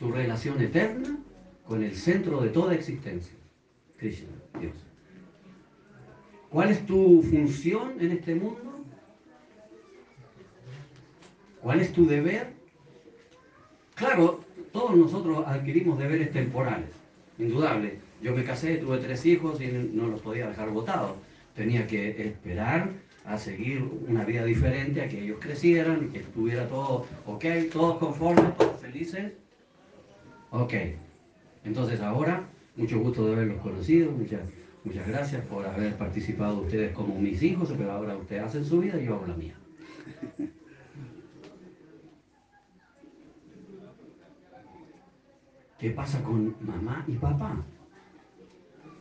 [0.00, 1.18] Tu relación eterna
[1.66, 3.34] con el centro de toda existencia.
[3.96, 4.28] Krishna,
[4.60, 4.72] Dios.
[6.50, 8.84] ¿Cuál es tu función en este mundo?
[11.62, 12.48] ¿Cuál es tu deber?
[13.94, 14.40] Claro,
[14.72, 16.90] todos nosotros adquirimos deberes temporales,
[17.38, 17.98] indudable.
[18.20, 21.12] Yo me casé, tuve tres hijos y no los podía dejar votados.
[21.54, 22.90] Tenía que esperar
[23.24, 28.56] a seguir una vida diferente, a que ellos crecieran, que estuviera todo ok, todos conformes,
[28.56, 29.32] todos felices.
[30.50, 30.74] Ok.
[31.64, 32.44] Entonces ahora
[32.76, 34.40] mucho gusto de haberlos conocido, muchas,
[34.84, 39.00] muchas gracias por haber participado ustedes como mis hijos, pero ahora ustedes hacen su vida
[39.00, 39.54] y yo hago la mía.
[45.78, 47.56] ¿Qué pasa con mamá y papá?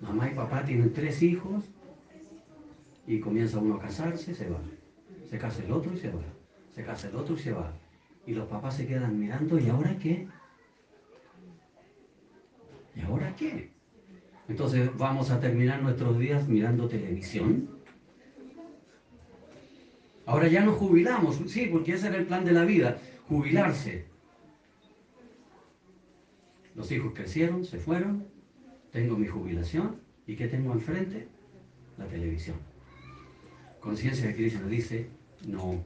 [0.01, 1.63] Mamá y papá tienen tres hijos
[3.05, 4.59] y comienza uno a casarse, se va.
[5.29, 6.23] Se casa el otro y se va.
[6.73, 7.71] Se casa el otro y se va.
[8.25, 10.27] Y los papás se quedan mirando, ¿y ahora qué?
[12.95, 13.71] ¿Y ahora qué?
[14.47, 17.69] Entonces vamos a terminar nuestros días mirando televisión.
[20.25, 24.05] Ahora ya nos jubilamos, sí, porque ese era el plan de la vida, jubilarse.
[26.75, 28.27] Los hijos crecieron, se fueron,
[28.91, 31.27] tengo mi jubilación y ¿qué tengo enfrente?
[31.97, 32.57] La televisión.
[33.79, 35.07] Conciencia de Cristo dice,
[35.47, 35.83] no,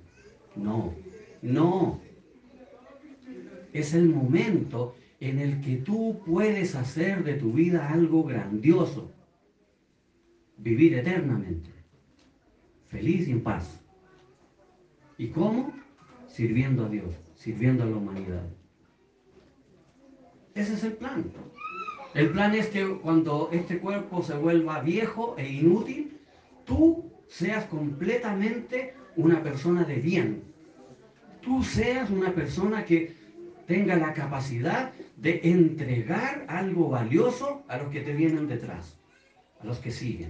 [0.55, 0.93] no,
[1.41, 2.01] no.
[3.73, 4.95] Es el momento
[5.29, 9.11] en el que tú puedes hacer de tu vida algo grandioso,
[10.57, 11.71] vivir eternamente,
[12.87, 13.81] feliz y en paz.
[15.17, 15.73] ¿Y cómo?
[16.27, 18.43] Sirviendo a Dios, sirviendo a la humanidad.
[20.53, 21.31] Ese es el plan.
[22.13, 26.19] El plan es que cuando este cuerpo se vuelva viejo e inútil,
[26.65, 30.43] tú seas completamente una persona de bien.
[31.41, 33.13] Tú seas una persona que
[33.65, 38.97] tenga la capacidad de entregar algo valioso a los que te vienen detrás,
[39.61, 40.29] a los que siguen.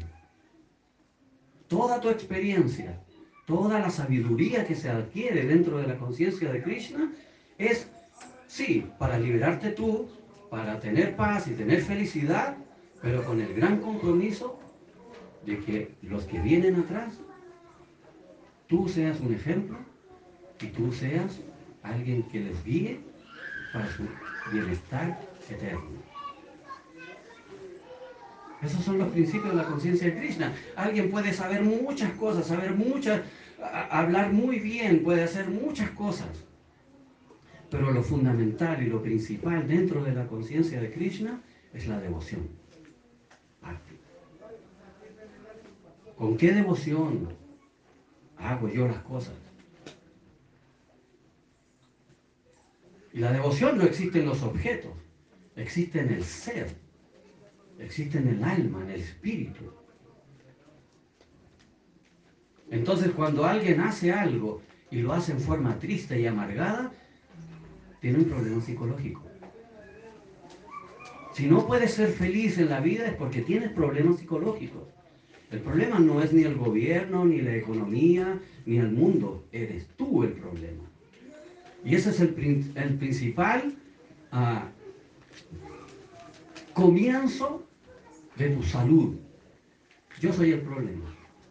[1.68, 3.02] Toda tu experiencia,
[3.46, 7.12] toda la sabiduría que se adquiere dentro de la conciencia de Krishna
[7.58, 7.90] es,
[8.48, 10.08] sí, para liberarte tú,
[10.50, 12.56] para tener paz y tener felicidad,
[13.02, 14.60] pero con el gran compromiso
[15.46, 17.14] de que los que vienen atrás,
[18.68, 19.78] tú seas un ejemplo
[20.62, 21.40] y tú seas
[21.84, 23.00] alguien que les guíe
[23.74, 24.04] para su
[24.52, 25.20] bienestar
[25.50, 26.06] eterno.
[28.62, 30.54] Esos son los principios de la conciencia de Krishna.
[30.76, 33.22] Alguien puede saber muchas cosas, saber muchas,
[33.90, 36.28] hablar muy bien, puede hacer muchas cosas.
[37.70, 41.42] Pero lo fundamental y lo principal dentro de la conciencia de Krishna
[41.74, 42.50] es la devoción.
[46.16, 47.28] ¿Con qué devoción
[48.38, 49.36] hago yo las cosas?
[53.16, 54.92] Y la devoción no existe en los objetos,
[55.56, 56.68] existe en el ser,
[57.80, 59.72] existe en el alma, en el espíritu.
[62.70, 64.62] Entonces cuando alguien hace algo
[64.92, 66.92] y lo hace en forma triste y amargada,
[68.02, 69.24] tiene un problema psicológico.
[71.32, 74.90] Si no puedes ser feliz en la vida es porque tienes problemas psicológicos.
[75.52, 79.48] El problema no es ni el gobierno, ni la economía, ni el mundo.
[79.54, 80.84] Eres tú el problema.
[81.86, 83.76] Y ese es el, principal
[84.32, 84.68] ah,
[86.74, 87.64] comienzo
[88.36, 89.16] de tu salud.
[90.20, 91.06] Yo soy el problema.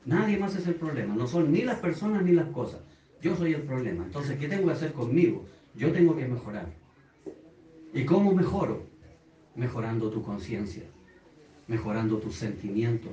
[0.04, 1.14] Nadie más es el problema.
[1.14, 2.80] No son ni las personas ni las cosas.
[3.22, 4.04] Yo soy el problema.
[4.04, 5.46] Entonces, ¿qué tengo que hacer conmigo?
[5.76, 6.66] Yo tengo que mejorar.
[7.92, 8.86] ¿Y cómo mejoro?
[9.54, 10.82] Mejorando tu conciencia,
[11.68, 13.12] mejorando tus sentimientos,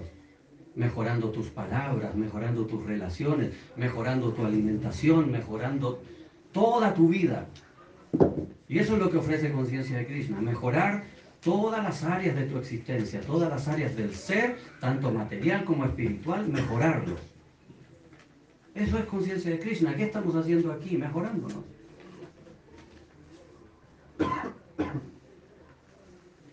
[0.74, 6.02] mejorando tus palabras, mejorando tus relaciones, mejorando tu alimentación, mejorando
[6.52, 7.48] toda tu vida.
[8.68, 11.04] Y eso es lo que ofrece conciencia de Krishna, mejorar
[11.42, 16.48] todas las áreas de tu existencia, todas las áreas del ser, tanto material como espiritual,
[16.48, 17.20] mejorarlos.
[18.76, 19.96] Eso es conciencia de Krishna.
[19.96, 20.98] ¿Qué estamos haciendo aquí?
[20.98, 21.66] Mejorándonos.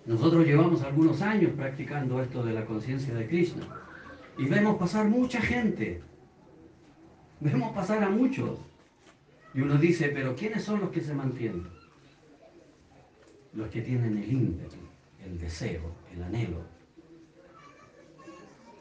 [0.06, 3.62] Nosotros llevamos algunos años practicando esto de la conciencia de Krishna
[4.38, 6.00] y vemos pasar mucha gente.
[7.40, 8.58] Vemos pasar a muchos.
[9.54, 11.66] Y uno dice, pero ¿quiénes son los que se mantienen?
[13.54, 14.76] Los que tienen el ímpetu,
[15.24, 16.62] el deseo, el anhelo.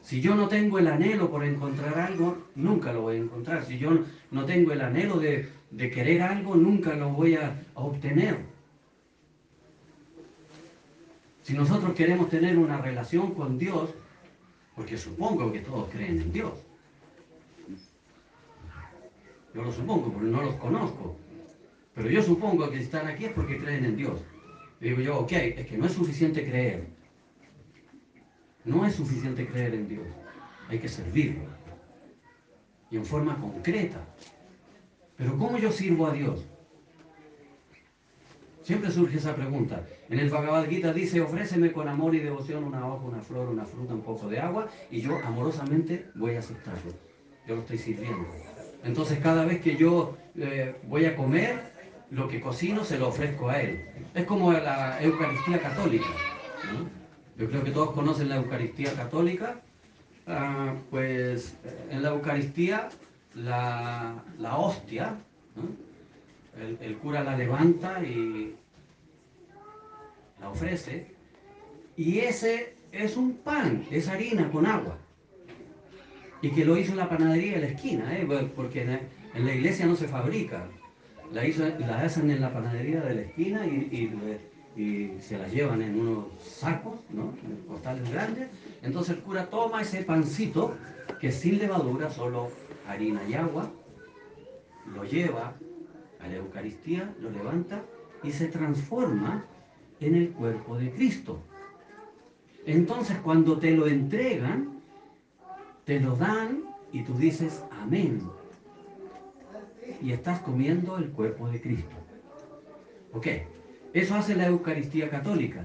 [0.02, 3.64] Si yo no tengo el anhelo por encontrar algo, nunca lo voy a encontrar.
[3.64, 3.90] Si yo
[4.30, 8.38] no tengo el anhelo de, querer algo, nunca lo voy a, a obtener.
[11.42, 13.90] Si nosotros queremos tener una relación con Dios,
[14.76, 16.52] porque supongo que todos creen en Dios,
[19.54, 21.16] yo lo supongo porque no los conozco.
[21.94, 24.20] Pero yo supongo que están aquí es porque creen en Dios.
[24.80, 26.86] Digo yo, ok, es que no es suficiente creer.
[28.64, 30.06] No es suficiente creer en Dios.
[30.68, 31.42] Hay que servirlo.
[32.90, 33.98] Y en forma concreta.
[35.16, 36.46] Pero ¿cómo yo sirvo a Dios?
[38.62, 39.84] Siempre surge esa pregunta.
[40.10, 43.64] En el Bhagavad Gita dice, ofréceme con amor y devoción una hoja, una flor, una
[43.64, 46.92] fruta, un poco de agua, y yo amorosamente voy a aceptarlo.
[47.46, 48.26] Yo lo estoy sirviendo.
[48.88, 51.60] Entonces cada vez que yo eh, voy a comer,
[52.10, 53.84] lo que cocino se lo ofrezco a Él.
[54.14, 56.06] Es como la Eucaristía católica.
[57.36, 59.60] Yo creo que todos conocen la Eucaristía católica.
[60.26, 62.88] Ah, pues eh, en la Eucaristía
[63.34, 64.22] la,
[64.56, 65.16] hostia,
[66.58, 68.56] el, el cura la levanta y
[70.40, 71.14] la ofrece.
[71.94, 74.96] Y ese es un pan, es harina con agua
[76.40, 78.26] y que lo hizo en la panadería de la esquina, ¿eh?
[78.54, 80.66] porque en la iglesia no se fabrica.
[81.32, 84.10] La, hizo, la hacen en la panadería de la esquina y,
[85.20, 87.34] se la llevan en unos sacos, ¿no?
[87.44, 88.48] en costales grandes.
[88.80, 90.76] Entonces el cura toma ese pancito,
[91.20, 92.50] que sin levadura, solo
[92.86, 93.68] harina y agua,
[94.94, 95.54] lo lleva
[96.20, 97.82] a la Eucaristía, lo levanta
[98.22, 99.44] y se transforma
[99.98, 101.40] en el cuerpo de Cristo.
[102.64, 104.77] Entonces cuando te lo entregan,
[105.88, 108.20] te lo dan y tú dices amén.
[110.02, 111.96] Y estás comiendo el cuerpo de Cristo.
[113.14, 113.26] ¿Ok?
[113.94, 115.64] Eso hace la Eucaristía católica.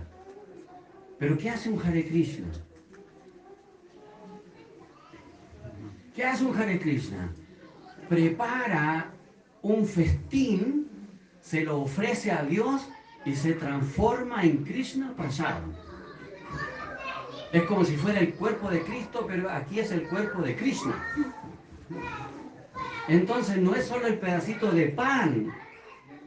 [1.19, 2.47] Pero ¿qué hace un Hare Krishna?
[6.15, 7.29] ¿Qué hace un Hare Krishna?
[8.07, 9.11] Prepara
[9.61, 10.87] un festín,
[11.41, 12.87] se lo ofrece a Dios
[13.25, 15.59] y se transforma en Krishna Prasad.
[17.53, 20.95] Es como si fuera el cuerpo de Cristo, pero aquí es el cuerpo de Krishna.
[23.07, 25.53] Entonces no es solo el pedacito de pan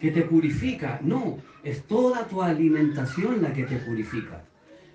[0.00, 4.44] que te purifica, no, es toda tu alimentación la que te purifica.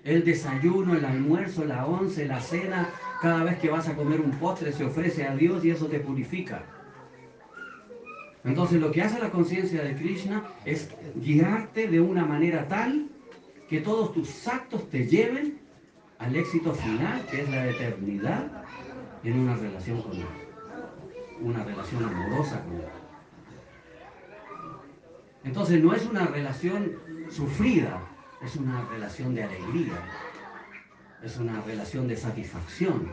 [0.04, 2.88] El desayuno, el almuerzo, la once, la cena,
[3.20, 6.00] cada vez que vas a comer un postre se ofrece a Dios y eso te
[6.00, 6.64] purifica.
[8.42, 13.08] Entonces lo que hace la conciencia de Krishna es guiarte de una manera tal
[13.68, 15.61] que todos tus actos te lleven
[16.22, 18.64] al éxito final, que es la eternidad
[19.24, 20.26] en una relación con Él,
[21.40, 22.86] una relación amorosa con Él.
[25.44, 26.92] Entonces no es una relación
[27.28, 28.00] sufrida,
[28.40, 29.94] es una relación de alegría,
[31.24, 33.10] es una relación de satisfacción,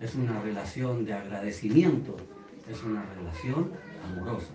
[0.00, 2.14] es una relación de agradecimiento,
[2.68, 3.72] es una relación
[4.04, 4.52] amorosa.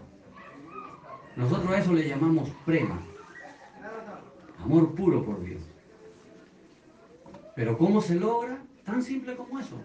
[1.35, 2.99] Nosotros a eso le llamamos prema,
[4.59, 5.61] amor puro por Dios.
[7.59, 8.57] Pero ¿cómo se logra?
[8.85, 9.75] Tan simple como eso.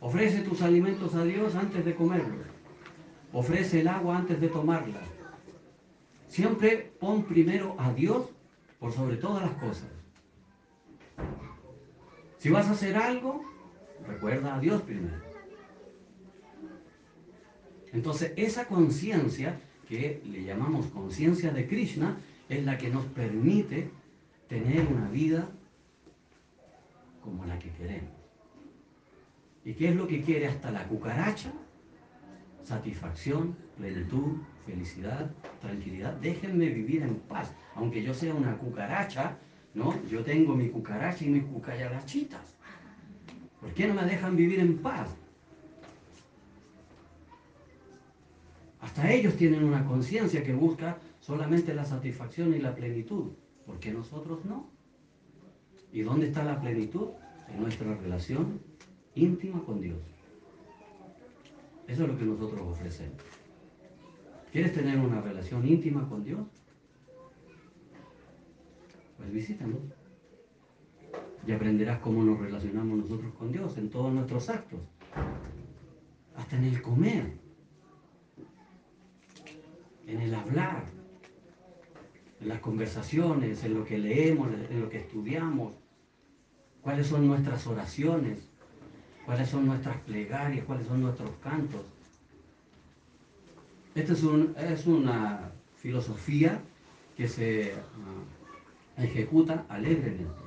[0.00, 2.46] Ofrece tus alimentos a Dios antes de comerlos.
[3.32, 5.00] Ofrece el agua antes de tomarla.
[6.28, 8.28] Siempre pon primero a Dios
[8.78, 9.88] por sobre todas las cosas.
[12.36, 13.42] Si vas a hacer algo,
[14.06, 15.22] recuerda a Dios primero.
[17.94, 22.18] Entonces, esa conciencia que le llamamos conciencia de Krishna
[22.50, 23.88] es la que nos permite
[24.48, 25.48] tener una vida
[27.22, 28.12] como la que queremos.
[29.64, 31.52] ¿Y qué es lo que quiere hasta la cucaracha?
[32.62, 35.30] Satisfacción, plenitud, felicidad,
[35.60, 36.14] tranquilidad.
[36.14, 37.52] Déjenme vivir en paz.
[37.74, 39.36] Aunque yo sea una cucaracha,
[39.74, 39.94] ¿no?
[40.08, 42.56] Yo tengo mi cucaracha y mis cucarachitas.
[43.60, 45.08] ¿Por qué no me dejan vivir en paz?
[48.80, 53.32] Hasta ellos tienen una conciencia que busca solamente la satisfacción y la plenitud.
[53.66, 54.70] ¿Por qué nosotros no?
[55.92, 57.08] ¿Y dónde está la plenitud?
[57.48, 58.60] En nuestra relación
[59.14, 59.98] íntima con Dios.
[61.86, 63.22] Eso es lo que nosotros ofrecemos.
[64.52, 66.46] ¿Quieres tener una relación íntima con Dios?
[69.16, 69.78] Pues visítanos.
[71.46, 74.80] Y aprenderás cómo nos relacionamos nosotros con Dios en todos nuestros actos.
[76.34, 77.38] Hasta en el comer.
[80.06, 80.95] En el hablar.
[82.40, 85.72] En las conversaciones, en lo que leemos, en lo que estudiamos.
[86.82, 88.38] Cuáles son nuestras oraciones.
[89.24, 90.64] Cuáles son nuestras plegarias.
[90.64, 91.82] Cuáles son nuestros cantos.
[93.96, 96.60] Esta es, una filosofía
[97.16, 100.46] que se ah, ejecuta alegremente.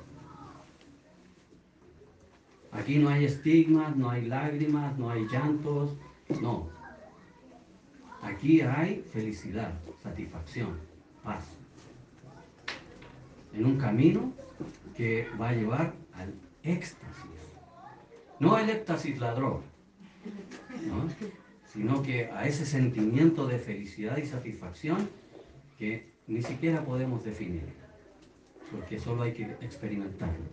[2.70, 5.96] Aquí no hay estigmas, no hay lágrimas, no hay llantos,
[6.40, 6.68] no.
[8.22, 10.78] Aquí hay felicidad, satisfacción,
[11.24, 11.44] paz.
[13.52, 14.32] En un camino
[14.96, 17.30] que va a llevar al éxtasis.
[18.38, 19.60] No el éxtasis ladrón,
[21.66, 25.08] sino que a ese sentimiento de felicidad y satisfacción
[25.78, 27.64] que ni siquiera podemos definir,
[28.70, 30.44] porque solo hay que experimentarlo.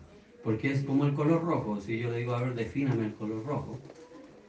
[0.43, 3.45] Porque es como el color rojo, si yo le digo, a ver, defíname el color
[3.45, 3.77] rojo.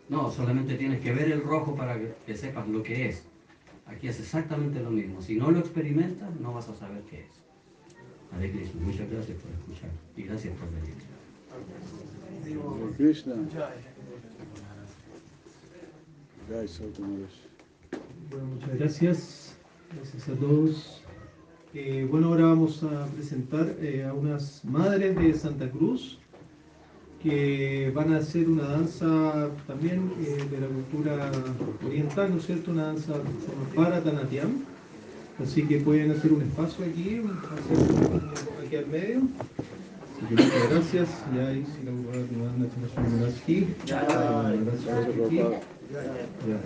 [0.08, 3.24] No, solamente tienes que ver el rojo para que, sepas lo que es.
[3.86, 5.20] Aquí es exactamente lo mismo.
[5.20, 7.47] Si no lo experimentas, no vas a saber qué es.
[8.34, 10.94] Hare Krishna, muchas gracias por escuchar y gracias por venir.
[12.96, 13.34] Krishna.
[18.30, 19.56] Bueno, muchas gracias.
[19.94, 21.02] Gracias a todos.
[21.74, 26.18] Eh, bueno, ahora vamos a presentar eh, a unas madres de Santa Cruz
[27.22, 31.30] que van a hacer una danza también eh, de la cultura
[31.84, 32.70] oriental, ¿no es cierto?
[32.70, 33.14] Una danza
[33.74, 34.64] para Tanatiam.
[35.42, 37.20] Así que pueden hacer un espacio aquí,
[38.64, 39.20] aquí al medio.
[40.16, 41.08] Así que muchas gracias.
[41.34, 43.66] Ya ahí si la a tomar aquí.
[45.90, 46.26] Gracias.
[46.46, 46.58] Ya,